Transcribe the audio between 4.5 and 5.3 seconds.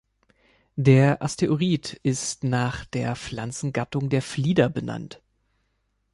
benannt.